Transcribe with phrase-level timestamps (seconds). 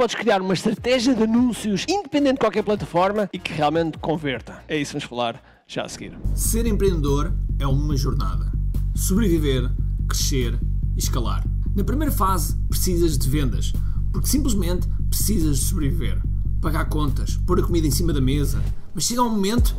[0.00, 4.64] podes criar uma estratégia de anúncios independente de qualquer plataforma e que realmente converta.
[4.66, 6.18] É isso que vamos falar já a seguir.
[6.34, 8.50] Ser empreendedor é uma jornada.
[8.94, 9.70] Sobreviver,
[10.08, 10.58] crescer
[10.96, 11.46] e escalar.
[11.76, 13.74] Na primeira fase, precisas de vendas,
[14.10, 16.18] porque simplesmente precisas de sobreviver.
[16.62, 18.58] Pagar contas, pôr a comida em cima da mesa.
[18.94, 19.76] Mas chega um momento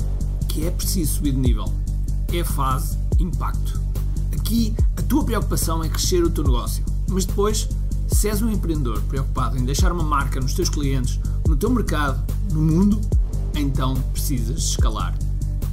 [0.47, 1.65] que é preciso subir de nível.
[2.31, 3.81] É a fase impacto.
[4.39, 6.85] Aqui, a tua preocupação é crescer o teu negócio.
[7.09, 7.67] Mas depois,
[8.11, 12.23] se és um empreendedor preocupado em deixar uma marca nos teus clientes, no teu mercado,
[12.51, 13.01] no mundo,
[13.55, 15.17] então precisas escalar.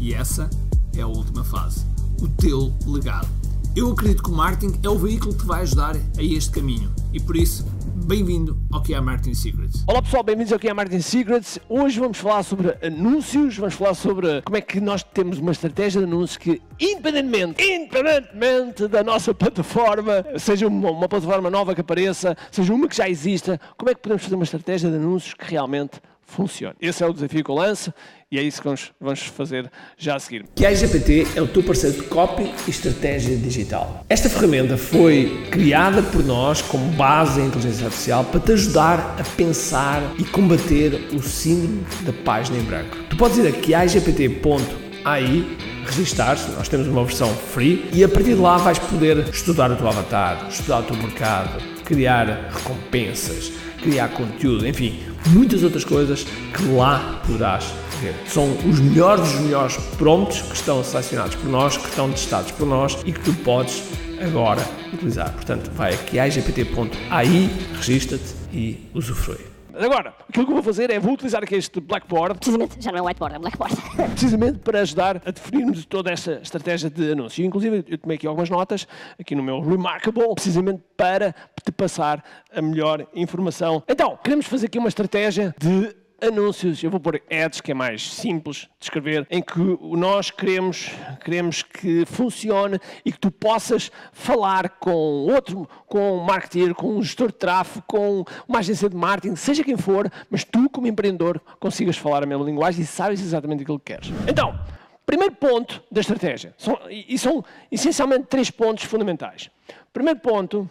[0.00, 0.48] E essa
[0.96, 1.84] é a última fase.
[2.20, 3.37] O teu legado.
[3.76, 6.92] Eu acredito que o marketing é o veículo que vai ajudar a este caminho.
[7.12, 7.64] E por isso,
[8.06, 9.84] bem-vindo ao que é Marketing Secrets.
[9.86, 11.58] Olá pessoal, bem-vindos ao que é Marketing Secrets.
[11.68, 16.00] Hoje vamos falar sobre anúncios, vamos falar sobre como é que nós temos uma estratégia
[16.00, 22.36] de anúncios que, independentemente, independentemente da nossa plataforma, seja uma, uma plataforma nova que apareça,
[22.50, 25.44] seja uma que já exista, como é que podemos fazer uma estratégia de anúncios que
[25.44, 26.76] realmente funcione.
[26.80, 27.92] Esse é o desafio que eu lanço
[28.30, 30.44] e é isso que vamos, vamos fazer já a seguir.
[30.54, 34.04] Que a GPT é o teu parceiro de copy e estratégia digital.
[34.08, 39.24] Esta ferramenta foi criada por nós como base da inteligência artificial para te ajudar a
[39.36, 42.96] pensar e combater o síndrome da página em branco.
[43.08, 45.46] Tu podes ir a quiagpt.ai
[45.86, 49.76] registar-se, nós temos uma versão free e a partir de lá vais poder estudar o
[49.76, 53.50] teu avatar, estudar o teu mercado, criar recompensas,
[53.82, 57.64] criar conteúdo, enfim, muitas outras coisas que lá poderás
[58.00, 58.14] ver.
[58.26, 62.66] São os melhores dos melhores prompts que estão selecionados por nós, que estão testados por
[62.66, 63.82] nós e que tu podes
[64.20, 65.32] agora utilizar.
[65.32, 69.57] Portanto, vai aqui a igpt.ai, registra-te e usufrui.
[69.78, 72.36] Agora, aquilo que eu vou fazer é vou utilizar aqui este blackboard.
[72.38, 73.76] Precisamente, já não é whiteboard, é blackboard.
[74.10, 77.44] precisamente para ajudar a definirmos toda esta estratégia de anúncio.
[77.44, 81.32] Inclusive, eu tomei aqui algumas notas, aqui no meu Remarkable, precisamente para
[81.64, 83.82] te passar a melhor informação.
[83.88, 88.10] Então, queremos fazer aqui uma estratégia de anúncios, eu vou pôr ads, que é mais
[88.10, 89.60] simples de escrever, em que
[89.96, 90.90] nós queremos,
[91.24, 97.02] queremos que funcione e que tu possas falar com outro, com um marketeer, com um
[97.02, 101.40] gestor de tráfego, com uma agência de marketing, seja quem for, mas tu, como empreendedor,
[101.60, 104.12] consigas falar a mesma linguagem e sabes exatamente aquilo que queres.
[104.28, 104.58] Então,
[105.06, 109.50] primeiro ponto da estratégia, são, e são essencialmente três pontos fundamentais.
[109.92, 110.68] Primeiro ponto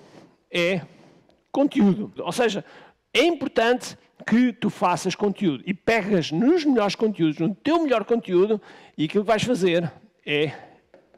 [0.52, 0.82] é
[1.52, 2.64] conteúdo, ou seja,
[3.14, 8.62] é importante que tu faças conteúdo e pegas nos melhores conteúdos, no teu melhor conteúdo,
[8.98, 9.92] e aquilo que vais fazer
[10.26, 10.52] é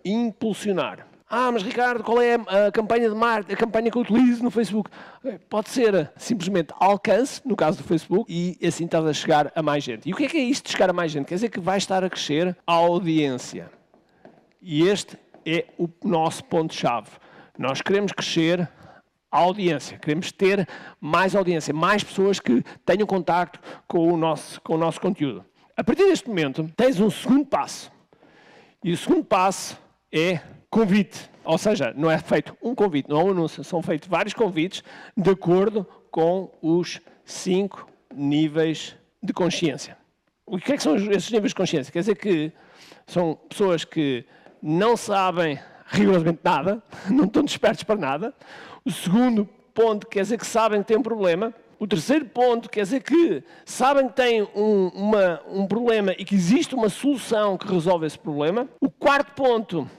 [0.03, 1.07] impulsionar.
[1.31, 4.49] Ah, mas Ricardo, qual é a campanha de marketing, a campanha que eu utilizo no
[4.49, 4.89] Facebook?
[5.47, 9.83] Pode ser simplesmente alcance, no caso do Facebook, e assim estás a chegar a mais
[9.83, 10.09] gente.
[10.09, 11.27] E o que é que é isto de chegar a mais gente?
[11.27, 13.69] Quer dizer que vai estar a crescer a audiência.
[14.59, 17.09] E este é o nosso ponto-chave.
[17.59, 18.67] Nós queremos crescer
[19.31, 19.97] audiência.
[19.97, 20.67] Queremos ter
[20.99, 25.45] mais audiência, mais pessoas que tenham contacto com o nosso, com o nosso conteúdo.
[25.75, 27.91] A partir deste momento, tens um segundo passo.
[28.83, 29.77] E o segundo passo
[30.11, 30.39] é
[30.69, 31.29] convite.
[31.43, 34.83] Ou seja, não é feito um convite, não é um anúncio, são feitos vários convites
[35.15, 39.97] de acordo com os cinco níveis de consciência.
[40.45, 41.91] O que é que são esses níveis de consciência?
[41.91, 42.51] Quer dizer que
[43.05, 44.25] são pessoas que
[44.61, 48.33] não sabem rigorosamente nada, não estão despertos para nada.
[48.85, 51.53] O segundo ponto quer dizer que sabem que têm um problema.
[51.79, 56.35] O terceiro ponto quer dizer que sabem que têm um, uma, um problema e que
[56.35, 58.67] existe uma solução que resolve esse problema.
[58.81, 59.89] O quarto ponto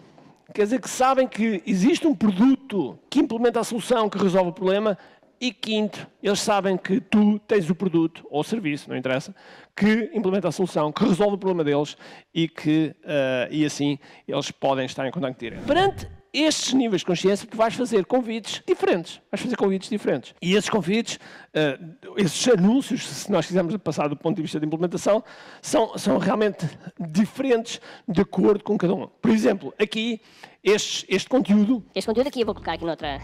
[0.52, 4.52] quer dizer que sabem que existe um produto que implementa a solução que resolve o
[4.52, 4.98] problema.
[5.40, 9.34] E quinto, eles sabem que tu tens o produto ou o serviço, não interessa,
[9.74, 11.96] que implementa a solução, que resolve o problema deles
[12.34, 15.64] e que, uh, e assim, eles podem estar em contato direto.
[15.64, 19.18] Perante estes níveis de consciência, tu vais fazer convites diferentes.
[19.32, 20.34] Vais fazer convites diferentes.
[20.42, 24.66] E esses convites, uh, esses anúncios, se nós quisermos passar do ponto de vista de
[24.66, 25.24] implementação,
[25.62, 26.68] são, são realmente
[27.00, 29.06] diferentes de acordo com cada um.
[29.06, 30.20] Por exemplo, aqui,
[30.62, 31.82] este, este conteúdo.
[31.94, 33.18] Este conteúdo aqui eu vou colocar aqui noutra,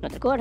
[0.00, 0.40] noutra cor.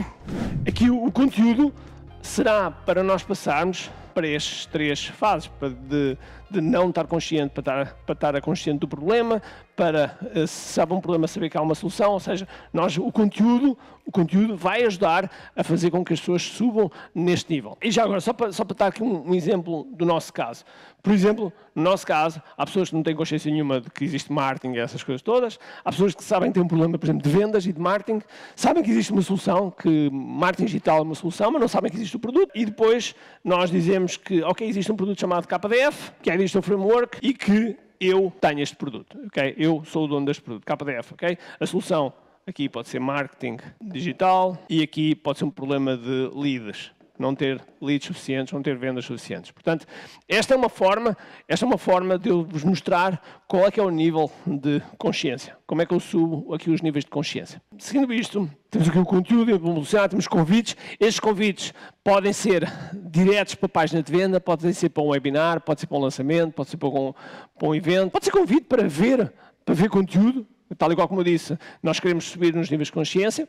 [0.68, 1.73] Aqui o, o conteúdo
[2.22, 5.50] será para nós passarmos para estas três fases,
[5.88, 6.18] de,
[6.50, 9.42] de não estar consciente para estar, para estar consciente do problema,
[9.77, 13.12] para eh, se sabe um problema saber que há uma solução, ou seja, nós o
[13.12, 13.77] conteúdo,
[14.07, 17.77] o conteúdo vai ajudar a fazer com que as pessoas subam neste nível.
[17.79, 20.65] E já agora, só para, só para dar aqui um, um exemplo do nosso caso.
[21.03, 24.33] Por exemplo, no nosso caso, há pessoas que não têm consciência nenhuma de que existe
[24.33, 25.59] marketing e essas coisas todas.
[25.85, 28.23] Há pessoas que sabem que têm um problema, por exemplo, de vendas e de marketing.
[28.56, 31.97] Sabem que existe uma solução, que marketing digital é uma solução, mas não sabem que
[31.97, 32.50] existe o produto.
[32.56, 33.13] E depois
[33.44, 37.31] nós dizemos que, ok, existe um produto chamado KDF, que é existe um framework e
[37.31, 39.55] que eu tenho este produto, ok?
[39.57, 41.38] Eu sou o dono deste produto, KDF, ok?
[41.59, 42.13] A solução
[42.45, 47.62] aqui pode ser marketing digital e aqui pode ser um problema de leads, não ter
[47.81, 49.52] leads suficientes, não ter vendas suficientes.
[49.52, 49.86] Portanto,
[50.28, 51.18] esta é uma forma,
[51.48, 54.81] esta é uma forma de eu vos mostrar qual é que é o nível de
[54.98, 55.58] consciência.
[55.66, 57.62] Como é que eu subo aqui os níveis de consciência.
[57.78, 60.75] Seguindo isto, temos aqui o conteúdo evolucionar, temos convites.
[61.00, 61.74] Estes convites
[62.04, 65.88] podem ser diretos para a página de venda, podem ser para um webinar, pode ser
[65.88, 67.14] para um lançamento, pode ser para um,
[67.58, 69.34] para um evento, pode ser convite para ver,
[69.66, 73.48] para ver conteúdo, tal e como eu disse, nós queremos subir nos níveis de consciência.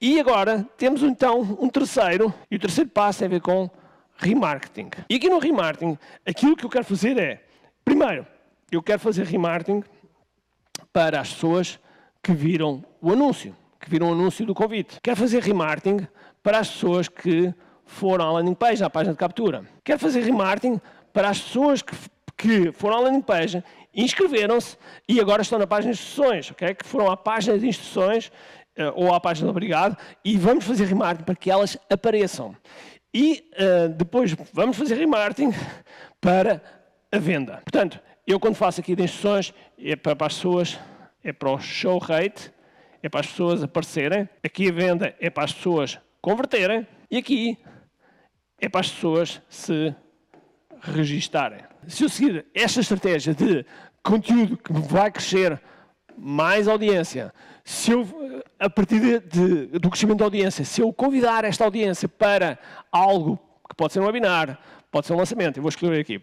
[0.00, 3.70] E agora temos então um terceiro, e o terceiro passo tem a ver com
[4.16, 4.90] remarketing.
[5.08, 7.44] E aqui no remarketing, aquilo que eu quero fazer é,
[7.84, 8.26] primeiro,
[8.70, 9.82] eu quero fazer remarketing
[10.92, 11.78] para as pessoas
[12.22, 14.98] que viram o anúncio, que viram o anúncio do convite.
[15.02, 16.06] Quero fazer remarketing
[16.42, 17.52] para as pessoas que
[17.84, 19.64] foram à landing page, à página de captura.
[19.82, 20.80] Quero fazer remarketing
[21.12, 21.94] para as pessoas que,
[22.36, 23.62] que foram à landing page
[23.94, 24.76] inscreveram-se
[25.08, 26.74] e agora estão na página de instruções, okay?
[26.74, 28.28] que foram à página de instruções
[28.78, 32.56] uh, ou à página de obrigado e vamos fazer remarketing para que elas apareçam.
[33.12, 35.52] E uh, depois vamos fazer remarketing
[36.20, 36.60] para
[37.12, 37.62] a venda.
[37.64, 40.78] Portanto, eu quando faço aqui de instruções é para, para as pessoas,
[41.22, 42.50] é para o show rate,
[43.02, 44.28] é para as pessoas aparecerem.
[44.42, 46.86] Aqui a venda é para as pessoas converterem.
[47.10, 47.58] E aqui
[48.58, 49.94] é para as pessoas se
[50.92, 51.60] registarem.
[51.88, 53.64] Se eu seguir esta estratégia de
[54.02, 55.60] conteúdo que vai crescer
[56.16, 57.32] mais audiência,
[57.64, 58.06] se eu,
[58.58, 62.58] a partir de, de, do crescimento da audiência, se eu convidar esta audiência para
[62.92, 63.38] algo
[63.68, 64.58] que pode ser um webinar,
[64.90, 66.20] pode ser um lançamento, eu vou escrever aqui,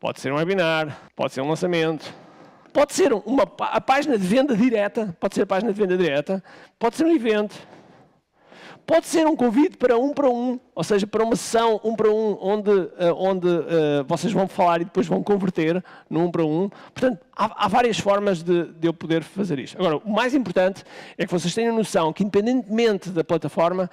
[0.00, 2.12] pode ser um webinar, pode ser um lançamento,
[2.72, 6.42] pode ser uma, a página de venda direta, pode ser a página de venda direta,
[6.78, 7.54] pode ser um evento,
[8.88, 12.10] Pode ser um convite para um para um, ou seja, para uma sessão um para
[12.10, 16.42] um, onde, uh, onde uh, vocês vão falar e depois vão converter no um para
[16.42, 16.70] um.
[16.94, 19.76] Portanto, há, há várias formas de, de, eu poder fazer isto.
[19.78, 20.84] Agora, o mais importante
[21.18, 23.90] é que vocês tenham noção que, independentemente da plataforma,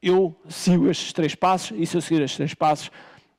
[0.00, 2.88] eu sigo estes três passos e se eu seguir estes três passos,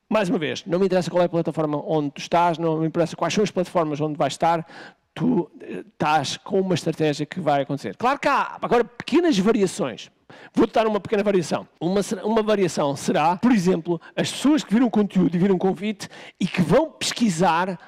[0.09, 2.87] mais uma vez, não me interessa qual é a plataforma onde tu estás, não me
[2.87, 4.67] interessa quais são as plataformas onde vais estar,
[5.15, 7.95] tu eh, estás com uma estratégia que vai acontecer.
[7.95, 10.11] Claro que há agora pequenas variações.
[10.53, 11.67] Vou dar uma pequena variação.
[11.79, 15.59] Uma, uma variação será, por exemplo, as pessoas que viram o conteúdo e viram o
[15.59, 16.09] convite
[16.39, 17.79] e que vão pesquisar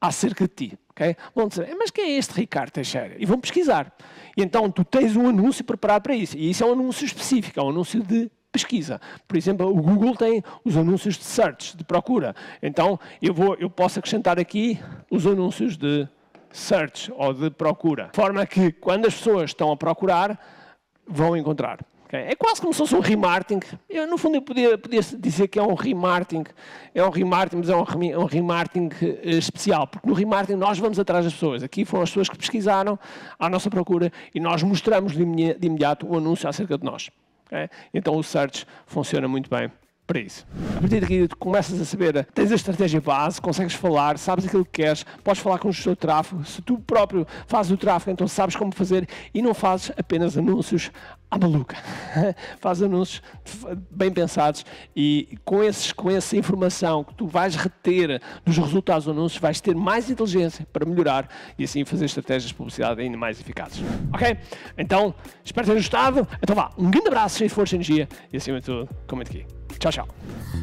[0.00, 0.78] acerca de ti.
[0.90, 1.16] Okay?
[1.34, 3.16] Vão dizer, mas quem é este Ricardo Teixeira?
[3.18, 3.92] E vão pesquisar.
[4.36, 6.36] E então tu tens um anúncio preparado para isso.
[6.36, 9.00] E isso é um anúncio específico, é um anúncio de pesquisa.
[9.26, 12.34] Por exemplo, o Google tem os anúncios de search, de procura.
[12.62, 14.78] Então eu, vou, eu posso acrescentar aqui
[15.10, 16.08] os anúncios de
[16.52, 18.10] search ou de procura.
[18.12, 20.38] De forma que quando as pessoas estão a procurar,
[21.06, 21.78] vão encontrar.
[22.12, 23.60] É quase como se fosse um remarketing.
[23.90, 26.44] Eu, no fundo, eu podia, podia dizer que é um remarketing.
[26.94, 29.88] É um remarketing, mas é um, um remarketing uh, especial.
[29.88, 31.64] Porque no remarketing nós vamos atrás das pessoas.
[31.64, 32.96] Aqui foram as pessoas que pesquisaram
[33.36, 37.10] à nossa procura e nós mostramos de, imediato o anúncio acerca de nós.
[37.92, 39.70] Então o search funciona muito bem
[40.06, 40.46] para isso.
[40.76, 44.64] A partir daqui tu começas a saber, tens a estratégia base, consegues falar, sabes aquilo
[44.64, 46.44] que queres, podes falar com o gestor de tráfego.
[46.44, 50.90] Se tu próprio fazes o tráfego, então sabes como fazer e não fazes apenas anúncios
[51.34, 51.76] à maluca.
[52.60, 53.22] fazes anúncios
[53.90, 54.64] bem pensados
[54.94, 59.60] e com, esses, com essa informação que tu vais reter dos resultados dos anúncios, vais
[59.60, 61.28] ter mais inteligência para melhorar
[61.58, 63.82] e assim fazer estratégias de publicidade ainda mais eficazes.
[64.12, 64.36] Ok?
[64.78, 65.14] Então,
[65.44, 66.26] espero ter gostado.
[66.42, 69.30] Então vá, um grande abraço, cheio de força e energia e acima de tudo, comente
[69.30, 69.46] aqui.
[69.78, 70.08] Tchau, tchau.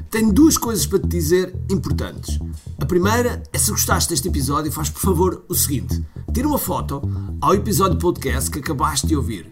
[0.09, 2.39] Tenho duas coisas para te dizer importantes.
[2.79, 7.01] A primeira é se gostaste deste episódio, faz por favor o seguinte: tira uma foto
[7.41, 9.51] ao episódio podcast que acabaste de ouvir,